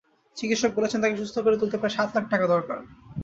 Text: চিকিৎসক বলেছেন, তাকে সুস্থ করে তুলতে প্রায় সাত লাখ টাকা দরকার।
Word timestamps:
চিকিৎসক 0.37 0.71
বলেছেন, 0.75 0.99
তাকে 1.01 1.15
সুস্থ 1.17 1.35
করে 1.39 1.59
তুলতে 1.59 1.77
প্রায় 1.77 1.95
সাত 1.97 2.09
লাখ 2.15 2.25
টাকা 2.29 2.45
দরকার। 2.47 2.79